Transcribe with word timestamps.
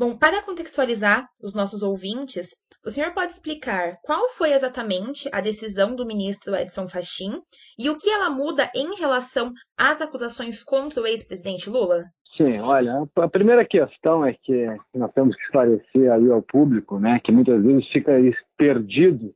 Bom, 0.00 0.16
para 0.16 0.42
contextualizar 0.42 1.28
os 1.42 1.54
nossos 1.54 1.82
ouvintes, 1.82 2.56
o 2.82 2.88
senhor 2.88 3.12
pode 3.12 3.32
explicar 3.32 3.98
qual 4.02 4.30
foi 4.30 4.52
exatamente 4.52 5.28
a 5.30 5.42
decisão 5.42 5.94
do 5.94 6.06
ministro 6.06 6.56
Edson 6.56 6.88
Fachin 6.88 7.42
e 7.78 7.90
o 7.90 7.98
que 7.98 8.08
ela 8.08 8.30
muda 8.30 8.70
em 8.74 8.94
relação 8.98 9.52
às 9.78 10.00
acusações 10.00 10.64
contra 10.64 11.02
o 11.02 11.06
ex-presidente 11.06 11.68
Lula? 11.68 12.04
Sim, 12.34 12.60
olha, 12.60 13.06
a 13.14 13.28
primeira 13.28 13.62
questão 13.62 14.24
é 14.24 14.32
que 14.32 14.68
nós 14.94 15.12
temos 15.12 15.36
que 15.36 15.42
esclarecer 15.42 16.10
aí 16.10 16.30
ao 16.30 16.40
público, 16.40 16.98
né, 16.98 17.20
que 17.22 17.30
muitas 17.30 17.62
vezes 17.62 17.86
fica 17.88 18.12
perdido 18.56 19.34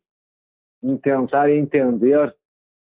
em 0.83 0.96
tentar 0.96 1.51
entender 1.51 2.35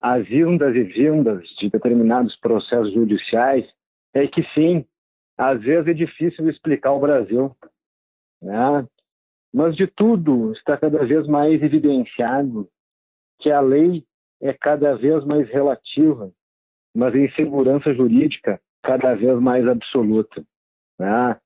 as 0.00 0.26
vindas 0.26 0.74
e 0.74 0.82
vindas 0.82 1.46
de 1.58 1.68
determinados 1.68 2.34
processos 2.36 2.94
judiciais, 2.94 3.66
é 4.14 4.26
que 4.26 4.42
sim, 4.54 4.86
às 5.36 5.60
vezes 5.60 5.88
é 5.88 5.92
difícil 5.92 6.48
explicar 6.48 6.92
o 6.92 7.00
Brasil, 7.00 7.54
né? 8.46 8.86
Mas 9.52 9.76
de 9.76 9.86
tudo 9.86 10.52
está 10.52 10.76
cada 10.76 11.04
vez 11.04 11.26
mais 11.26 11.62
evidenciado 11.62 12.68
que 13.40 13.50
a 13.50 13.60
lei 13.60 14.04
é 14.40 14.52
cada 14.52 14.94
vez 14.94 15.24
mais 15.24 15.48
relativa, 15.48 16.30
mas 16.94 17.14
a 17.14 17.18
insegurança 17.18 17.92
jurídica 17.92 18.60
cada 18.82 19.14
vez 19.14 19.38
mais 19.40 19.66
absoluta. 19.66 20.44
Né? 20.98 21.36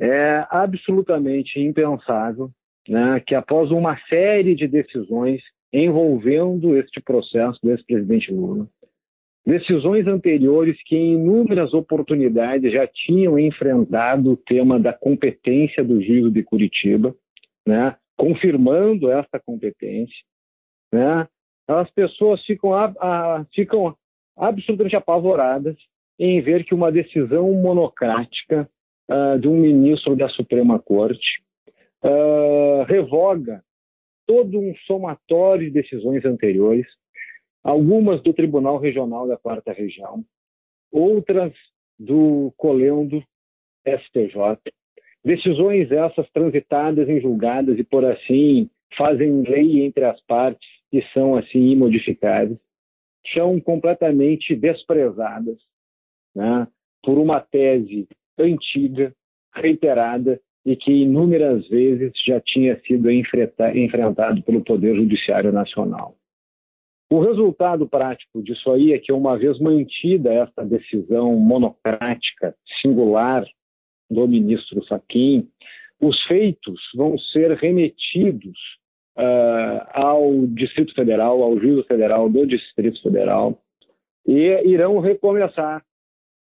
É 0.00 0.46
absolutamente 0.50 1.60
impensável 1.60 2.50
né, 2.88 3.20
que 3.20 3.34
após 3.34 3.70
uma 3.70 3.96
série 4.08 4.54
de 4.54 4.66
decisões 4.66 5.40
envolvendo 5.72 6.76
este 6.76 7.00
processo 7.00 7.58
do 7.62 7.70
ex-presidente 7.70 8.32
Lula, 8.32 8.68
Decisões 9.44 10.06
anteriores 10.06 10.76
que 10.84 10.96
em 10.96 11.14
inúmeras 11.14 11.74
oportunidades 11.74 12.72
já 12.72 12.86
tinham 12.86 13.38
enfrentado 13.38 14.32
o 14.32 14.36
tema 14.36 14.78
da 14.78 14.92
competência 14.92 15.82
do 15.82 16.00
juízo 16.00 16.30
de 16.30 16.44
Curitiba, 16.44 17.14
né, 17.66 17.96
confirmando 18.16 19.10
essa 19.10 19.40
competência, 19.44 20.16
né, 20.92 21.26
as 21.66 21.90
pessoas 21.90 22.44
ficam, 22.44 22.72
a, 22.72 22.92
a, 23.00 23.46
ficam 23.52 23.96
absolutamente 24.36 24.96
apavoradas 24.96 25.76
em 26.18 26.40
ver 26.40 26.64
que 26.64 26.74
uma 26.74 26.92
decisão 26.92 27.52
monocrática 27.52 28.68
uh, 29.10 29.38
de 29.38 29.48
um 29.48 29.58
ministro 29.58 30.14
da 30.14 30.28
Suprema 30.28 30.78
Corte 30.78 31.42
uh, 32.04 32.84
revoga 32.84 33.62
todo 34.26 34.58
um 34.58 34.74
somatório 34.86 35.66
de 35.66 35.72
decisões 35.72 36.24
anteriores, 36.24 36.86
algumas 37.62 38.22
do 38.22 38.32
Tribunal 38.32 38.78
Regional 38.78 39.26
da 39.26 39.36
Quarta 39.36 39.72
Região, 39.72 40.24
outras 40.90 41.52
do 41.98 42.52
Colendo 42.56 43.22
STJ. 43.86 44.58
Decisões 45.24 45.90
essas 45.92 46.28
transitadas 46.30 47.08
em 47.08 47.20
julgadas 47.20 47.78
e, 47.78 47.84
por 47.84 48.04
assim, 48.04 48.68
fazem 48.96 49.42
lei 49.42 49.84
entre 49.84 50.04
as 50.04 50.20
partes 50.22 50.68
e 50.92 51.02
são, 51.12 51.36
assim, 51.36 51.70
imodificáveis, 51.70 52.58
são 53.32 53.60
completamente 53.60 54.54
desprezadas 54.56 55.56
né, 56.34 56.66
por 57.02 57.18
uma 57.18 57.40
tese 57.40 58.08
antiga, 58.38 59.14
reiterada 59.54 60.40
e 60.64 60.76
que 60.76 60.90
inúmeras 60.90 61.66
vezes 61.68 62.12
já 62.24 62.40
tinha 62.40 62.80
sido 62.80 63.10
enfrentado 63.10 64.42
pelo 64.42 64.64
Poder 64.64 64.94
Judiciário 64.96 65.52
Nacional. 65.52 66.16
O 67.12 67.20
resultado 67.20 67.86
prático 67.86 68.42
disso 68.42 68.70
aí 68.70 68.94
é 68.94 68.98
que, 68.98 69.12
uma 69.12 69.36
vez 69.36 69.58
mantida 69.60 70.32
essa 70.32 70.64
decisão 70.64 71.36
monocrática, 71.36 72.56
singular 72.80 73.44
do 74.10 74.26
ministro 74.26 74.82
Fachin, 74.86 75.46
os 76.00 76.22
feitos 76.22 76.80
vão 76.96 77.18
ser 77.18 77.50
remetidos 77.58 78.58
uh, 79.18 79.84
ao 79.92 80.46
Distrito 80.46 80.94
Federal, 80.94 81.42
ao 81.42 81.58
Juízo 81.58 81.84
Federal 81.84 82.30
do 82.30 82.46
Distrito 82.46 83.02
Federal, 83.02 83.60
e 84.26 84.48
irão 84.64 84.98
recomeçar, 84.98 85.84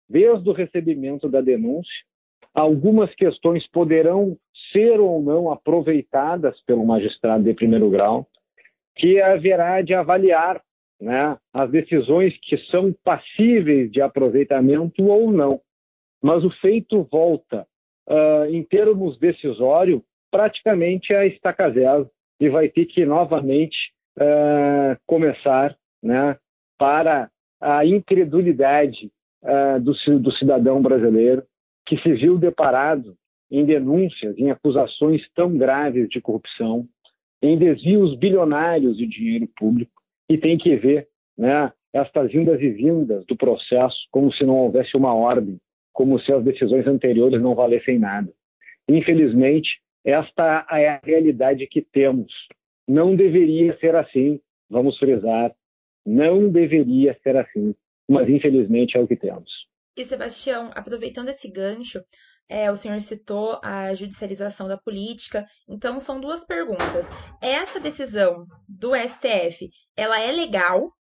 desde 0.09 0.51
o 0.51 0.53
recebimento 0.53 1.29
da 1.29 1.41
denúncia. 1.41 2.05
Algumas 2.53 3.15
questões 3.15 3.65
poderão 3.69 4.37
ser 4.73 4.99
ou 4.99 5.23
não 5.23 5.49
aproveitadas 5.49 6.61
pelo 6.63 6.85
magistrado 6.85 7.45
de 7.45 7.55
primeiro 7.55 7.89
grau, 7.89 8.27
que 8.97 9.21
haverá 9.21 9.83
de 9.83 9.95
avaliar 9.95 10.61
né, 11.01 11.37
as 11.53 11.71
decisões 11.71 12.37
que 12.43 12.57
são 12.71 12.95
passíveis 13.05 13.91
de 13.91 14.01
aproveitamento 14.01 15.05
ou 15.05 15.31
não. 15.31 15.61
Mas 16.23 16.45
o 16.45 16.51
feito 16.51 17.07
volta, 17.11 17.67
uh, 18.09 18.45
em 18.51 18.63
termos 18.63 19.19
decisório, 19.19 20.03
praticamente 20.31 21.15
a 21.15 21.27
estaca 21.27 21.71
zero 21.71 22.11
e 22.41 22.49
vai 22.49 22.69
ter 22.69 22.87
que 22.87 23.05
novamente 23.05 23.77
uh, 24.19 24.97
começar 25.07 25.77
né, 26.03 26.37
para 26.79 27.31
a 27.61 27.85
incredulidade 27.85 29.11
uh, 29.43 29.81
do, 29.81 29.93
do 30.21 30.33
cidadão 30.33 30.81
brasileiro 30.83 31.43
que 31.87 31.97
se 31.99 32.13
viu 32.15 32.39
deparado 32.39 33.17
em 33.51 33.65
denúncias, 33.65 34.37
em 34.39 34.51
acusações 34.51 35.23
tão 35.35 35.57
graves 35.57 36.09
de 36.09 36.21
corrupção, 36.21 36.87
em 37.41 37.57
desvios 37.57 38.17
bilionários 38.19 38.97
de 38.97 39.07
dinheiro 39.07 39.49
público 39.57 39.96
e 40.29 40.39
tem 40.39 40.59
que 40.59 40.77
ver 40.77 41.09
né, 41.37 41.73
estas 41.93 42.31
vindas 42.31 42.61
e 42.61 42.71
vindas 42.71 43.25
do 43.27 43.37
processo 43.37 43.97
como 44.11 44.33
se 44.33 44.45
não 44.45 44.57
houvesse 44.57 44.97
uma 44.97 45.15
ordem, 45.15 45.59
como 45.93 46.21
se 46.21 46.33
as 46.33 46.45
decisões 46.45 46.87
anteriores 46.87 47.41
não 47.41 47.55
valessem 47.55 47.99
nada. 47.99 48.33
Infelizmente, 48.89 49.81
esta 50.05 50.67
é 50.71 50.89
a 50.89 51.01
realidade 51.03 51.67
que 51.67 51.83
temos. 51.83 52.33
Não 52.87 53.17
deveria 53.17 53.77
ser 53.79 53.97
assim, 53.97 54.41
vamos 54.71 54.99
frisar, 54.99 55.53
não 56.05 56.49
deveria 56.49 57.19
ser 57.23 57.37
assim, 57.37 57.75
mas 58.09 58.29
infelizmente 58.29 58.97
é 58.97 59.01
o 59.01 59.09
que 59.09 59.17
temos. 59.17 59.51
E 59.97 60.05
Sebastião, 60.05 60.71
aproveitando 60.75 61.31
esse 61.31 61.51
gancho, 61.51 62.01
é, 62.49 62.71
o 62.71 62.77
senhor 62.77 63.01
citou 63.01 63.61
a 63.63 63.93
judicialização 63.95 64.69
da 64.69 64.77
política. 64.77 65.47
Então, 65.69 65.99
são 65.99 66.21
duas 66.21 66.45
perguntas. 66.45 67.09
Essa 67.43 67.81
decisão 67.81 68.47
do 68.69 68.95
STF, 68.95 69.69
ela 69.97 70.21
é 70.21 70.31
legal? 70.31 70.93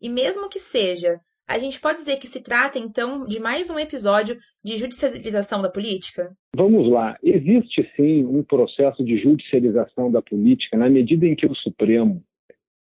E 0.00 0.08
mesmo 0.08 0.48
que 0.48 0.58
seja, 0.58 1.20
a 1.48 1.58
gente 1.58 1.80
pode 1.80 1.98
dizer 1.98 2.16
que 2.16 2.26
se 2.26 2.42
trata, 2.42 2.78
então, 2.78 3.26
de 3.26 3.40
mais 3.40 3.68
um 3.68 3.78
episódio 3.78 4.38
de 4.64 4.76
judicialização 4.76 5.60
da 5.60 5.70
política? 5.70 6.34
Vamos 6.56 6.88
lá. 6.90 7.16
Existe, 7.22 7.90
sim, 7.96 8.24
um 8.24 8.42
processo 8.42 9.04
de 9.04 9.18
judicialização 9.18 10.10
da 10.10 10.22
política 10.22 10.76
na 10.76 10.88
medida 10.88 11.26
em 11.26 11.34
que 11.34 11.46
o 11.46 11.54
Supremo, 11.54 12.22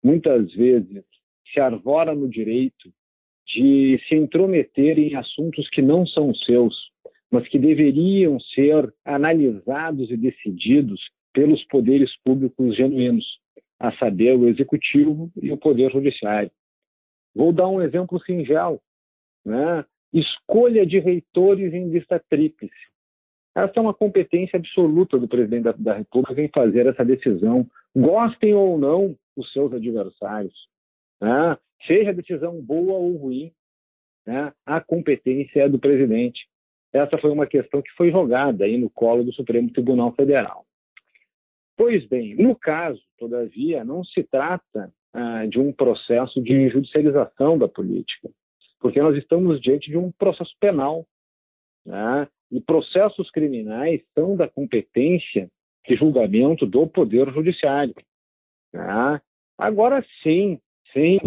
muitas 0.03 0.53
vezes, 0.53 1.03
se 1.51 1.59
arvora 1.59 2.13
no 2.13 2.29
direito 2.29 2.93
de 3.47 3.99
se 4.07 4.15
intrometer 4.15 4.97
em 4.97 5.15
assuntos 5.15 5.69
que 5.69 5.81
não 5.81 6.05
são 6.05 6.33
seus 6.33 6.73
mas 7.31 7.47
que 7.47 7.57
deveriam 7.57 8.39
ser 8.39 8.93
analisados 9.05 10.11
e 10.11 10.17
decididos 10.17 11.01
pelos 11.33 11.63
poderes 11.65 12.13
públicos 12.23 12.75
genuínos, 12.75 13.25
a 13.79 13.91
saber, 13.93 14.37
o 14.37 14.47
executivo 14.47 15.31
e 15.41 15.51
o 15.51 15.57
poder 15.57 15.91
judiciário. 15.91 16.51
Vou 17.33 17.51
dar 17.51 17.67
um 17.67 17.81
exemplo 17.81 18.21
singelo, 18.23 18.79
né? 19.45 19.85
Escolha 20.13 20.85
de 20.85 20.99
reitores 20.99 21.73
em 21.73 21.89
lista 21.89 22.21
tríplice. 22.29 22.91
Essa 23.55 23.73
é 23.77 23.81
uma 23.81 23.93
competência 23.93 24.57
absoluta 24.57 25.17
do 25.17 25.27
presidente 25.27 25.63
da, 25.63 25.71
da 25.71 25.93
República 25.93 26.41
em 26.41 26.49
fazer 26.49 26.85
essa 26.85 27.03
decisão, 27.03 27.65
gostem 27.95 28.53
ou 28.53 28.77
não 28.77 29.15
os 29.35 29.51
seus 29.51 29.73
adversários. 29.73 30.67
Né? 31.19 31.57
Seja 31.87 32.11
a 32.11 32.13
decisão 32.13 32.61
boa 32.61 32.93
ou 32.93 33.15
ruim, 33.15 33.51
né? 34.25 34.53
a 34.65 34.79
competência 34.79 35.61
é 35.61 35.69
do 35.69 35.79
presidente. 35.79 36.47
Essa 36.93 37.17
foi 37.17 37.31
uma 37.31 37.47
questão 37.47 37.81
que 37.81 37.91
foi 37.91 38.11
jogada 38.11 38.65
aí 38.65 38.77
no 38.77 38.89
colo 38.89 39.23
do 39.23 39.33
Supremo 39.33 39.71
Tribunal 39.71 40.13
Federal. 40.13 40.65
Pois 41.77 42.05
bem, 42.05 42.35
no 42.35 42.55
caso, 42.55 43.01
todavia, 43.17 43.83
não 43.83 44.03
se 44.03 44.23
trata 44.23 44.93
ah, 45.13 45.45
de 45.45 45.59
um 45.59 45.71
processo 45.71 46.41
de 46.41 46.69
judicialização 46.69 47.57
da 47.57 47.67
política, 47.67 48.29
porque 48.79 49.01
nós 49.01 49.17
estamos 49.17 49.59
diante 49.61 49.89
de 49.89 49.97
um 49.97 50.11
processo 50.11 50.53
penal. 50.59 51.05
Né? 51.85 52.27
E 52.51 52.59
processos 52.59 53.31
criminais 53.31 54.01
são 54.13 54.35
da 54.35 54.47
competência 54.47 55.49
de 55.87 55.95
julgamento 55.95 56.65
do 56.65 56.85
Poder 56.85 57.31
Judiciário. 57.33 57.95
Né? 58.73 59.21
Agora 59.57 60.05
sim, 60.21 60.59
sim, 60.93 61.19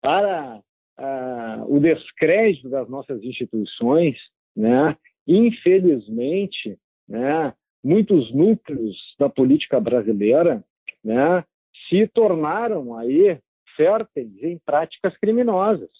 para 0.00 0.62
ah, 0.96 1.64
o 1.66 1.80
descrédito 1.80 2.68
das 2.68 2.88
nossas 2.88 3.22
instituições, 3.22 4.16
né? 4.58 4.96
Infelizmente, 5.26 6.76
né, 7.08 7.54
muitos 7.82 8.34
núcleos 8.34 8.96
da 9.18 9.28
política 9.28 9.78
brasileira 9.78 10.64
né, 11.04 11.44
se 11.88 12.08
tornaram 12.08 12.96
aí 12.98 13.38
férteis 13.76 14.42
em 14.42 14.58
práticas 14.58 15.16
criminosas. 15.18 15.90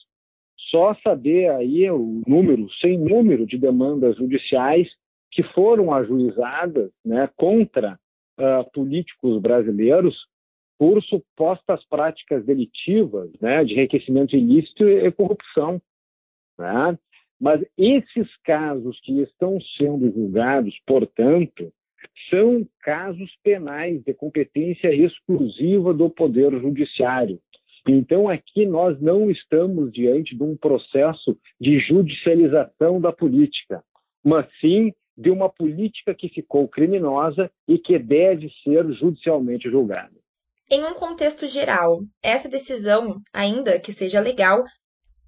Só 0.70 0.94
saber 0.96 1.50
aí 1.50 1.88
o 1.90 2.20
número, 2.26 2.68
sem 2.80 2.98
número 2.98 3.46
de 3.46 3.56
demandas 3.56 4.16
judiciais 4.16 4.88
que 5.30 5.42
foram 5.42 5.94
ajuizadas 5.94 6.90
né, 7.04 7.28
contra 7.36 7.98
uh, 8.38 8.70
políticos 8.72 9.40
brasileiros 9.40 10.26
por 10.78 11.02
supostas 11.04 11.84
práticas 11.86 12.44
delitivas 12.44 13.30
né, 13.40 13.64
de 13.64 13.74
enriquecimento 13.74 14.34
ilícito 14.34 14.88
e 14.88 15.10
corrupção. 15.12 15.80
Né? 16.58 16.98
Mas 17.40 17.60
esses 17.76 18.28
casos 18.44 18.98
que 19.02 19.20
estão 19.20 19.58
sendo 19.76 20.12
julgados, 20.12 20.74
portanto, 20.86 21.72
são 22.30 22.66
casos 22.80 23.30
penais 23.42 24.02
de 24.02 24.12
competência 24.12 24.92
exclusiva 24.92 25.94
do 25.94 26.10
Poder 26.10 26.50
Judiciário. 26.60 27.40
Então, 27.86 28.28
aqui 28.28 28.66
nós 28.66 29.00
não 29.00 29.30
estamos 29.30 29.92
diante 29.92 30.36
de 30.36 30.42
um 30.42 30.56
processo 30.56 31.38
de 31.60 31.78
judicialização 31.78 33.00
da 33.00 33.12
política, 33.12 33.82
mas 34.22 34.46
sim 34.60 34.92
de 35.16 35.30
uma 35.30 35.48
política 35.48 36.14
que 36.14 36.28
ficou 36.28 36.68
criminosa 36.68 37.50
e 37.66 37.78
que 37.78 37.98
deve 37.98 38.50
ser 38.62 38.92
judicialmente 38.92 39.70
julgada. 39.70 40.12
Em 40.70 40.84
um 40.84 40.92
contexto 40.92 41.48
geral, 41.48 42.02
essa 42.22 42.48
decisão, 42.48 43.20
ainda 43.32 43.80
que 43.80 43.90
seja 43.90 44.20
legal, 44.20 44.62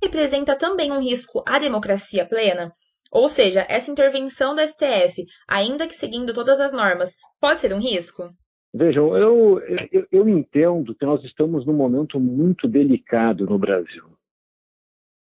representa 0.03 0.57
também 0.57 0.91
um 0.91 1.01
risco 1.01 1.43
à 1.47 1.59
democracia 1.59 2.27
plena? 2.27 2.73
Ou 3.11 3.29
seja, 3.29 3.67
essa 3.69 3.91
intervenção 3.91 4.55
do 4.55 4.61
STF, 4.61 5.27
ainda 5.49 5.87
que 5.87 5.95
seguindo 5.95 6.33
todas 6.33 6.61
as 6.61 6.73
normas, 6.73 7.17
pode 7.41 7.61
ser 7.61 7.73
um 7.75 7.81
risco? 7.81 8.31
Vejam, 8.73 9.17
eu, 9.17 9.61
eu, 9.91 10.07
eu 10.13 10.29
entendo 10.29 10.95
que 10.95 11.05
nós 11.05 11.23
estamos 11.25 11.67
num 11.67 11.73
momento 11.73 12.21
muito 12.21 12.69
delicado 12.69 13.45
no 13.47 13.59
Brasil. 13.59 14.05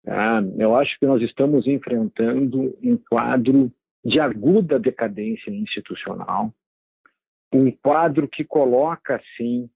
Ah, 0.06 0.40
eu 0.58 0.74
acho 0.74 0.98
que 0.98 1.06
nós 1.06 1.20
estamos 1.22 1.66
enfrentando 1.66 2.76
um 2.82 2.96
quadro 2.96 3.70
de 4.04 4.18
aguda 4.18 4.78
decadência 4.78 5.50
institucional, 5.50 6.52
um 7.52 7.70
quadro 7.70 8.28
que 8.28 8.44
coloca, 8.44 9.20
sim, 9.36 9.68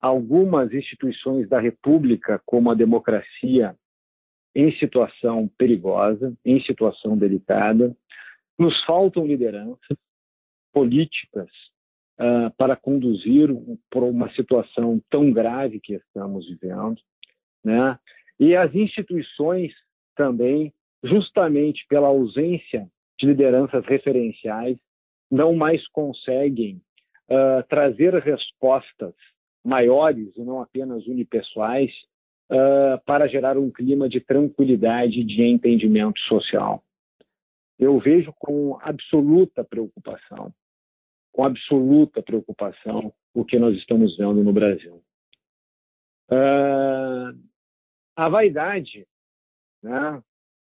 algumas 0.00 0.72
instituições 0.72 1.48
da 1.48 1.60
República, 1.60 2.40
como 2.44 2.70
a 2.70 2.74
democracia, 2.74 3.76
em 4.56 4.72
situação 4.78 5.46
perigosa, 5.58 6.34
em 6.42 6.58
situação 6.62 7.14
delicada. 7.14 7.94
Nos 8.58 8.82
faltam 8.84 9.26
lideranças 9.26 9.98
políticas 10.72 11.50
uh, 12.18 12.50
para 12.56 12.74
conduzir 12.74 13.50
por 13.90 14.02
uma 14.02 14.32
situação 14.32 14.98
tão 15.10 15.30
grave 15.30 15.78
que 15.78 15.92
estamos 15.92 16.48
vivendo, 16.48 16.96
né? 17.62 17.98
E 18.40 18.56
as 18.56 18.74
instituições 18.74 19.74
também, 20.14 20.72
justamente 21.04 21.84
pela 21.86 22.08
ausência 22.08 22.90
de 23.20 23.26
lideranças 23.26 23.84
referenciais, 23.84 24.78
não 25.30 25.54
mais 25.54 25.86
conseguem 25.88 26.80
uh, 27.28 27.62
trazer 27.68 28.14
respostas 28.14 29.12
maiores 29.62 30.34
e 30.34 30.40
não 30.40 30.62
apenas 30.62 31.06
unipessoais 31.06 31.92
uh, 32.50 33.02
para 33.04 33.26
gerar 33.26 33.56
um 33.56 33.70
clima 33.70 34.08
de 34.08 34.20
tranquilidade 34.20 35.24
de 35.24 35.42
entendimento 35.42 36.18
social. 36.20 36.82
Eu 37.78 37.98
vejo 37.98 38.32
com 38.38 38.78
absoluta 38.80 39.62
preocupação, 39.62 40.52
com 41.32 41.44
absoluta 41.44 42.22
preocupação, 42.22 43.12
o 43.34 43.44
que 43.44 43.58
nós 43.58 43.76
estamos 43.76 44.16
vendo 44.16 44.42
no 44.42 44.52
Brasil. 44.52 45.02
Uh, 46.30 47.38
a 48.16 48.28
vaidade, 48.28 49.06
né? 49.82 50.22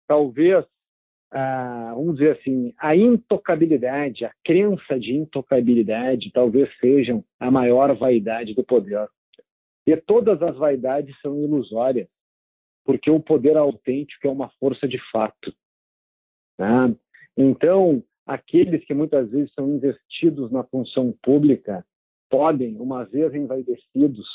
talvez, 0.08 0.64
uh, 0.64 1.94
vamos 1.94 2.17
dizer 2.17 2.38
assim, 2.38 2.75
a 2.79 2.96
intocabilidade, 2.96 4.25
a 4.25 4.32
crença 4.43 4.99
de 4.99 5.12
intocabilidade, 5.14 6.32
talvez 6.32 6.70
sejam 6.79 7.23
a 7.38 7.50
maior 7.50 7.94
vaidade 7.94 8.55
do 8.55 8.64
poder. 8.64 9.06
E 9.87 9.96
todas 9.96 10.40
as 10.43 10.56
vaidades 10.56 11.19
são 11.20 11.38
ilusórias, 11.40 12.08
porque 12.84 13.11
o 13.11 13.20
poder 13.20 13.56
autêntico 13.56 14.26
é 14.26 14.31
uma 14.31 14.49
força 14.61 14.87
de 14.87 14.99
fato. 15.11 15.52
Né? 16.58 16.96
Então, 17.37 18.02
aqueles 18.26 18.84
que 18.84 18.94
muitas 18.94 19.31
vezes 19.31 19.52
são 19.55 19.69
investidos 19.69 20.50
na 20.50 20.62
função 20.64 21.12
pública 21.23 21.84
podem, 22.31 22.79
uma 22.79 23.05
vez 23.05 23.34
envaidecidos, 23.34 24.26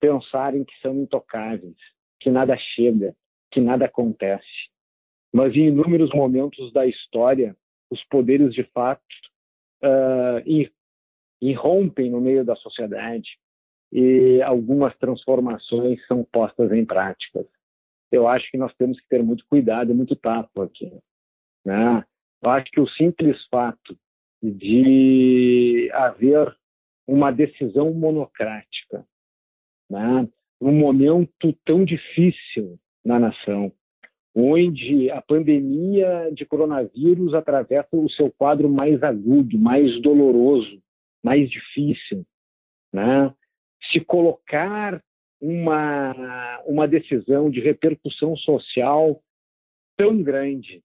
pensarem 0.00 0.64
que 0.64 0.74
são 0.80 0.94
intocáveis, 0.96 1.76
que 2.20 2.30
nada 2.30 2.56
chega, 2.56 3.14
que 3.50 3.60
nada 3.60 3.84
acontece. 3.84 4.44
Mas 5.32 5.54
em 5.54 5.68
inúmeros 5.68 6.10
momentos 6.10 6.72
da 6.72 6.86
história, 6.86 7.56
os 7.90 8.02
poderes 8.04 8.52
de 8.52 8.64
fato 8.64 9.02
uh, 9.84 10.68
irrompem 11.40 12.10
no 12.10 12.20
meio 12.20 12.44
da 12.44 12.56
sociedade, 12.56 13.38
e 13.94 14.42
algumas 14.42 14.92
transformações 14.96 16.04
são 16.08 16.24
postas 16.24 16.72
em 16.72 16.84
práticas. 16.84 17.46
Eu 18.10 18.26
acho 18.26 18.50
que 18.50 18.58
nós 18.58 18.74
temos 18.74 19.00
que 19.00 19.08
ter 19.08 19.22
muito 19.22 19.46
cuidado 19.46 19.92
e 19.92 19.94
muito 19.94 20.16
tato 20.16 20.62
aqui. 20.62 20.92
Né? 21.64 22.04
Eu 22.42 22.50
acho 22.50 22.70
que 22.72 22.80
o 22.80 22.88
simples 22.88 23.36
fato 23.46 23.96
de 24.42 25.88
haver 25.94 26.54
uma 27.06 27.30
decisão 27.30 27.94
monocrática, 27.94 29.06
né? 29.88 30.28
momento 30.60 31.52
tão 31.64 31.84
difícil 31.84 32.78
na 33.04 33.20
nação, 33.20 33.72
onde 34.34 35.08
a 35.10 35.22
pandemia 35.22 36.30
de 36.32 36.44
coronavírus 36.44 37.32
atravessa 37.32 37.88
o 37.92 38.10
seu 38.10 38.30
quadro 38.32 38.68
mais 38.68 39.02
agudo, 39.02 39.56
mais 39.56 40.00
doloroso, 40.02 40.82
mais 41.22 41.48
difícil, 41.48 42.26
né? 42.92 43.32
Se 43.90 44.00
colocar 44.00 45.02
uma, 45.40 46.60
uma 46.66 46.88
decisão 46.88 47.50
de 47.50 47.60
repercussão 47.60 48.36
social 48.36 49.20
tão 49.96 50.22
grande, 50.22 50.82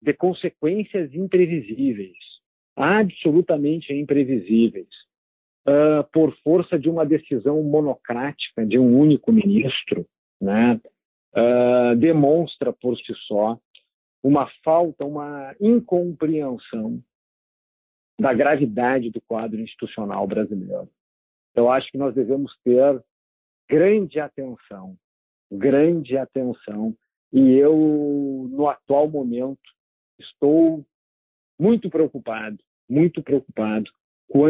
de 0.00 0.12
consequências 0.14 1.12
imprevisíveis, 1.14 2.16
absolutamente 2.76 3.92
imprevisíveis, 3.92 4.88
uh, 5.66 6.04
por 6.12 6.36
força 6.42 6.78
de 6.78 6.88
uma 6.88 7.04
decisão 7.04 7.62
monocrática 7.62 8.64
de 8.64 8.78
um 8.78 8.98
único 8.98 9.32
ministro, 9.32 10.06
né, 10.40 10.80
uh, 11.34 11.96
demonstra 11.96 12.72
por 12.72 12.96
si 12.98 13.14
só 13.26 13.58
uma 14.22 14.50
falta, 14.62 15.04
uma 15.04 15.54
incompreensão 15.60 17.02
da 18.18 18.32
gravidade 18.32 19.10
do 19.10 19.20
quadro 19.20 19.60
institucional 19.60 20.26
brasileiro. 20.26 20.88
Eu 21.56 21.70
acho 21.70 21.90
que 21.90 21.96
nós 21.96 22.14
devemos 22.14 22.54
ter 22.62 23.02
grande 23.68 24.20
atenção, 24.20 24.94
grande 25.50 26.16
atenção. 26.16 26.94
E 27.32 27.54
eu, 27.56 28.46
no 28.50 28.68
atual 28.68 29.08
momento, 29.08 29.58
estou 30.18 30.84
muito 31.58 31.88
preocupado, 31.88 32.58
muito 32.88 33.22
preocupado 33.22 33.90
com, 34.30 34.40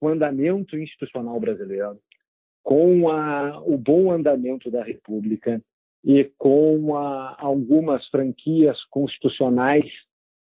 o 0.00 0.08
andamento 0.08 0.76
institucional 0.76 1.38
brasileiro, 1.38 2.00
com 2.64 3.08
a, 3.08 3.60
o 3.60 3.78
bom 3.78 4.10
andamento 4.10 4.70
da 4.70 4.82
República 4.82 5.62
e 6.04 6.24
com 6.36 6.96
a, 6.96 7.36
algumas 7.38 8.06
franquias 8.08 8.82
constitucionais 8.86 9.86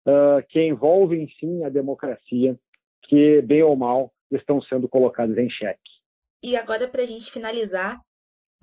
uh, 0.07 0.45
que 0.49 0.63
envolvem, 0.63 1.29
sim, 1.41 1.65
a 1.65 1.69
democracia, 1.69 2.57
que, 3.03 3.43
bem 3.43 3.63
ou 3.63 3.77
mal, 3.77 4.13
estão 4.31 4.61
sendo 4.63 4.89
colocadas 4.89 5.37
em 5.37 5.51
xeque. 5.51 5.96
E 6.47 6.55
agora, 6.55 6.87
para 6.87 7.03
a 7.03 7.05
gente 7.05 7.29
finalizar, 7.29 8.01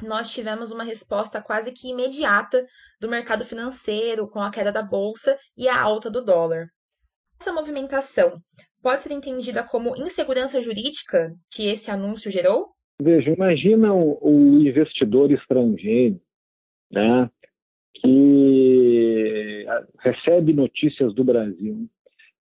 nós 0.01 0.31
tivemos 0.31 0.71
uma 0.71 0.85
resposta 0.85 1.41
quase 1.41 1.73
que 1.73 1.89
imediata 1.89 2.65
do 2.97 3.09
mercado 3.09 3.43
financeiro 3.43 4.25
com 4.25 4.39
a 4.39 4.49
queda 4.49 4.71
da 4.71 4.81
bolsa 4.81 5.37
e 5.57 5.67
a 5.67 5.81
alta 5.81 6.09
do 6.09 6.23
dólar. 6.23 6.67
Essa 7.37 7.51
movimentação 7.51 8.39
pode 8.81 9.01
ser 9.01 9.11
entendida 9.11 9.65
como 9.65 9.97
insegurança 9.97 10.61
jurídica 10.61 11.33
que 11.51 11.67
esse 11.67 11.91
anúncio 11.91 12.31
gerou? 12.31 12.69
Veja, 13.01 13.29
imagina 13.29 13.93
o, 13.93 14.61
investidor 14.61 15.29
estrangeiro, 15.33 16.21
né, 16.89 17.29
que 17.95 19.65
recebe 19.99 20.53
notícias 20.53 21.13
do 21.13 21.25
Brasil 21.25 21.85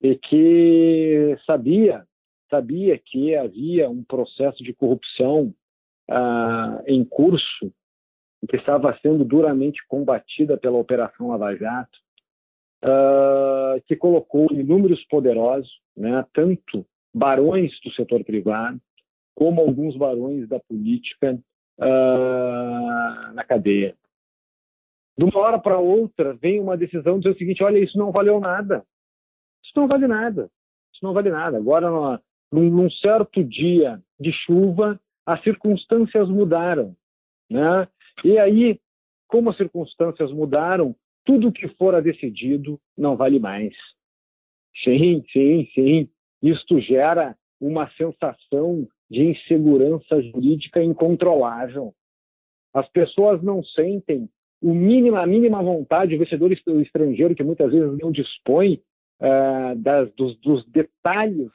e 0.00 0.14
que 0.14 1.36
sabia 1.44 2.06
sabia 2.52 2.98
que 2.98 3.34
havia 3.34 3.88
um 3.88 4.04
processo 4.04 4.62
de 4.62 4.74
corrupção 4.74 5.54
ah, 6.10 6.82
em 6.86 7.02
curso, 7.02 7.72
que 8.46 8.56
estava 8.56 8.94
sendo 9.00 9.24
duramente 9.24 9.80
combatida 9.88 10.58
pela 10.58 10.76
Operação 10.76 11.28
Lava 11.28 11.56
Jato, 11.56 11.98
ah, 12.84 13.76
que 13.86 13.96
colocou 13.96 14.52
inúmeros 14.52 15.02
poderosos, 15.06 15.70
né, 15.96 16.26
tanto 16.34 16.84
barões 17.14 17.72
do 17.82 17.90
setor 17.92 18.22
privado, 18.22 18.78
como 19.34 19.62
alguns 19.62 19.96
barões 19.96 20.46
da 20.46 20.60
política 20.60 21.38
ah, 21.80 23.32
na 23.34 23.44
cadeia. 23.44 23.96
De 25.16 25.24
uma 25.24 25.38
hora 25.38 25.58
para 25.58 25.78
outra, 25.78 26.34
vem 26.34 26.60
uma 26.60 26.76
decisão 26.76 27.14
de 27.14 27.20
dizer 27.20 27.34
o 27.34 27.38
seguinte: 27.38 27.62
olha, 27.62 27.78
isso 27.78 27.96
não 27.96 28.12
valeu 28.12 28.40
nada. 28.40 28.84
Isso 29.62 29.72
não 29.76 29.86
vale 29.86 30.06
nada. 30.06 30.50
não 31.02 31.12
vale 31.12 31.30
nada. 31.30 31.58
Agora, 31.58 32.20
num, 32.52 32.68
num 32.70 32.90
certo 32.90 33.42
dia 33.42 34.00
de 34.20 34.32
chuva, 34.32 35.00
as 35.26 35.42
circunstâncias 35.42 36.28
mudaram. 36.28 36.94
Né? 37.50 37.88
E 38.24 38.38
aí, 38.38 38.78
como 39.26 39.50
as 39.50 39.56
circunstâncias 39.56 40.30
mudaram, 40.30 40.94
tudo 41.24 41.52
que 41.52 41.68
fora 41.68 42.02
decidido 42.02 42.78
não 42.96 43.16
vale 43.16 43.38
mais. 43.38 43.74
Sim, 44.84 45.24
sim, 45.32 45.68
sim. 45.74 46.08
Isto 46.42 46.80
gera 46.80 47.36
uma 47.60 47.88
sensação 47.92 48.86
de 49.08 49.22
insegurança 49.22 50.20
jurídica 50.22 50.82
incontrolável. 50.82 51.94
As 52.74 52.88
pessoas 52.88 53.42
não 53.42 53.62
sentem 53.62 54.28
o 54.60 54.72
mínimo, 54.74 55.16
a 55.16 55.26
mínima 55.26 55.62
vontade, 55.62 56.14
o 56.14 56.18
vencedor 56.18 56.52
estrangeiro, 56.52 57.34
que 57.34 57.42
muitas 57.42 57.70
vezes 57.70 57.98
não 57.98 58.10
dispõe 58.10 58.80
uh, 59.20 59.76
das, 59.76 60.12
dos, 60.14 60.38
dos, 60.40 60.64
detalhes, 60.68 61.50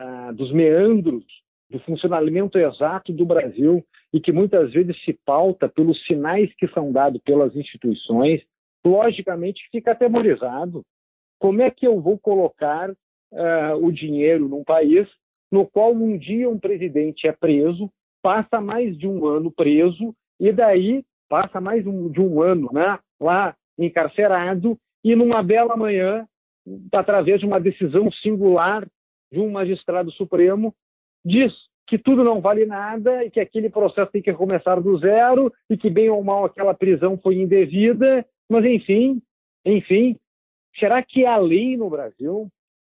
uh, 0.00 0.32
dos 0.34 0.52
meandros 0.52 1.24
do 1.70 1.78
funcionamento 1.80 2.58
exato 2.58 3.12
do 3.12 3.26
Brasil 3.26 3.84
e 4.12 4.20
que 4.20 4.32
muitas 4.32 4.72
vezes 4.72 4.96
se 5.04 5.12
pauta 5.12 5.68
pelos 5.68 6.02
sinais 6.06 6.52
que 6.54 6.66
são 6.68 6.90
dados 6.90 7.20
pelas 7.22 7.54
instituições, 7.54 8.42
logicamente 8.84 9.68
fica 9.70 9.92
atemorizado. 9.92 10.82
Como 11.38 11.60
é 11.60 11.70
que 11.70 11.86
eu 11.86 12.00
vou 12.00 12.18
colocar 12.18 12.90
uh, 12.90 13.76
o 13.82 13.92
dinheiro 13.92 14.48
num 14.48 14.64
país 14.64 15.06
no 15.50 15.66
qual 15.66 15.92
um 15.92 16.16
dia 16.16 16.48
um 16.48 16.58
presidente 16.58 17.26
é 17.26 17.32
preso, 17.32 17.90
passa 18.22 18.60
mais 18.60 18.96
de 18.98 19.06
um 19.06 19.26
ano 19.26 19.50
preso 19.50 20.14
e 20.38 20.52
daí 20.52 21.04
passa 21.28 21.60
mais 21.60 21.86
um, 21.86 22.10
de 22.10 22.20
um 22.20 22.42
ano 22.42 22.70
né, 22.72 22.98
lá 23.20 23.54
encarcerado 23.78 24.78
e 25.04 25.14
numa 25.14 25.42
bela 25.42 25.76
manhã, 25.76 26.26
através 26.92 27.40
de 27.40 27.46
uma 27.46 27.60
decisão 27.60 28.10
singular 28.10 28.86
de 29.30 29.40
um 29.40 29.50
magistrado 29.50 30.10
supremo, 30.12 30.74
diz 31.24 31.52
que 31.86 31.98
tudo 31.98 32.22
não 32.22 32.40
vale 32.40 32.66
nada 32.66 33.24
e 33.24 33.30
que 33.30 33.40
aquele 33.40 33.70
processo 33.70 34.12
tem 34.12 34.22
que 34.22 34.32
começar 34.32 34.80
do 34.80 34.98
zero 34.98 35.52
e 35.70 35.76
que 35.76 35.88
bem 35.88 36.10
ou 36.10 36.22
mal 36.22 36.44
aquela 36.44 36.74
prisão 36.74 37.18
foi 37.18 37.36
indevida, 37.36 38.24
mas 38.48 38.64
enfim, 38.64 39.22
enfim, 39.64 40.16
será 40.78 41.02
que 41.02 41.24
há 41.24 41.36
lei 41.36 41.76
no 41.76 41.88
Brasil? 41.88 42.48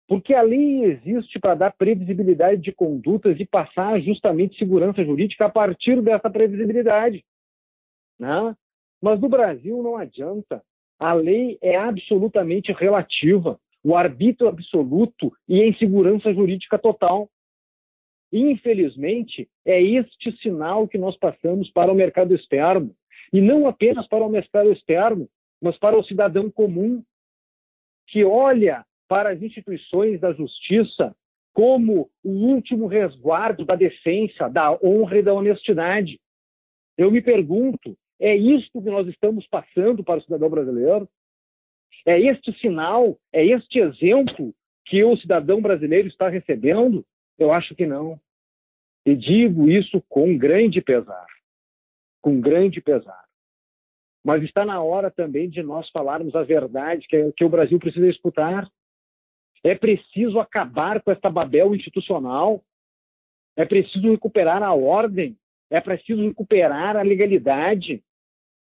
Porque 0.06 0.34
a 0.34 0.42
lei 0.42 0.84
existe 0.84 1.38
para 1.38 1.54
dar 1.54 1.72
previsibilidade 1.72 2.60
de 2.60 2.70
condutas 2.70 3.38
e 3.40 3.46
passar 3.46 3.98
justamente 4.00 4.58
segurança 4.58 5.02
jurídica 5.02 5.46
a 5.46 5.50
partir 5.50 6.02
dessa 6.02 6.28
previsibilidade. 6.28 7.24
Né? 8.18 8.54
Mas 9.00 9.18
no 9.20 9.28
Brasil 9.28 9.82
não 9.82 9.96
adianta. 9.96 10.62
A 10.98 11.14
lei 11.14 11.58
é 11.62 11.76
absolutamente 11.76 12.72
relativa, 12.72 13.58
o 13.84 13.96
arbítrio 13.96 14.48
absoluto 14.48 15.32
e 15.48 15.60
a 15.60 15.66
insegurança 15.66 16.32
jurídica 16.32 16.78
total. 16.78 17.28
Infelizmente, 18.32 19.48
é 19.64 19.82
este 19.82 20.32
sinal 20.38 20.88
que 20.88 20.96
nós 20.96 21.16
passamos 21.16 21.70
para 21.70 21.92
o 21.92 21.94
mercado 21.94 22.34
externo. 22.34 22.94
E 23.32 23.40
não 23.40 23.66
apenas 23.66 24.06
para 24.08 24.24
o 24.24 24.28
mercado 24.28 24.72
externo, 24.72 25.28
mas 25.60 25.78
para 25.78 25.98
o 25.98 26.04
cidadão 26.04 26.50
comum, 26.50 27.02
que 28.08 28.24
olha 28.24 28.84
para 29.08 29.30
as 29.30 29.42
instituições 29.42 30.20
da 30.20 30.32
justiça 30.32 31.14
como 31.52 32.10
o 32.24 32.30
último 32.30 32.86
resguardo 32.86 33.64
da 33.64 33.74
defesa, 33.74 34.48
da 34.48 34.72
honra 34.82 35.18
e 35.18 35.22
da 35.22 35.34
honestidade. 35.34 36.18
Eu 36.96 37.10
me 37.10 37.20
pergunto, 37.20 37.96
é 38.18 38.34
isto 38.34 38.80
que 38.80 38.90
nós 38.90 39.06
estamos 39.08 39.46
passando 39.46 40.02
para 40.02 40.18
o 40.18 40.22
cidadão 40.22 40.48
brasileiro? 40.48 41.08
É 42.06 42.20
este 42.20 42.52
sinal, 42.58 43.18
é 43.32 43.44
este 43.44 43.78
exemplo 43.78 44.54
que 44.86 45.04
o 45.04 45.16
cidadão 45.16 45.60
brasileiro 45.60 46.08
está 46.08 46.28
recebendo? 46.28 47.04
Eu 47.38 47.52
acho 47.52 47.74
que 47.74 47.86
não. 47.86 48.20
E 49.06 49.16
digo 49.16 49.68
isso 49.68 50.02
com 50.08 50.36
grande 50.36 50.80
pesar. 50.80 51.26
Com 52.20 52.40
grande 52.40 52.80
pesar. 52.80 53.24
Mas 54.24 54.42
está 54.42 54.64
na 54.64 54.80
hora 54.80 55.10
também 55.10 55.48
de 55.48 55.62
nós 55.62 55.88
falarmos 55.90 56.34
a 56.36 56.42
verdade 56.42 57.06
que, 57.08 57.32
que 57.32 57.44
o 57.44 57.48
Brasil 57.48 57.78
precisa 57.78 58.08
escutar. 58.08 58.68
É 59.64 59.74
preciso 59.74 60.38
acabar 60.38 61.02
com 61.02 61.10
esta 61.10 61.28
Babel 61.30 61.74
institucional. 61.74 62.62
É 63.56 63.64
preciso 63.64 64.10
recuperar 64.10 64.62
a 64.62 64.72
ordem. 64.72 65.36
É 65.70 65.80
preciso 65.80 66.22
recuperar 66.22 66.96
a 66.96 67.02
legalidade. 67.02 68.02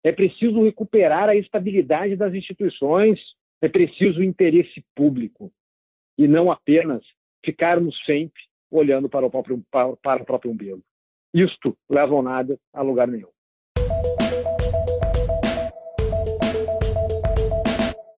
É 0.03 0.11
preciso 0.11 0.63
recuperar 0.63 1.29
a 1.29 1.35
estabilidade 1.35 2.15
das 2.15 2.33
instituições. 2.33 3.19
É 3.61 3.67
preciso 3.67 4.23
interesse 4.23 4.83
público. 4.95 5.51
E 6.17 6.27
não 6.27 6.51
apenas 6.51 7.03
ficarmos 7.45 7.95
sempre 8.05 8.41
olhando 8.69 9.09
para 9.09 9.25
o 9.25 9.29
próprio, 9.29 9.63
para, 9.69 9.95
para 9.97 10.23
o 10.23 10.25
próprio 10.25 10.51
umbigo. 10.51 10.81
Isto 11.33 11.77
leva 11.89 12.13
ao 12.13 12.21
nada 12.21 12.59
a 12.73 12.81
lugar 12.81 13.07
nenhum. 13.07 13.29